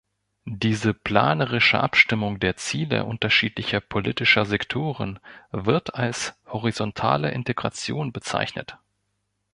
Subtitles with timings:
[0.47, 5.19] Diese planerische Abstimmung der Ziele unterschiedlicher politischer Sektoren
[5.51, 8.79] wird als „horizontale Integration“ bezeichnet.